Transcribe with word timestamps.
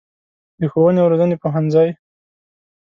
د 0.59 0.61
ښوونې 0.71 0.99
او 1.01 1.11
روزنې 1.11 1.35
پوهنځی 1.43 1.89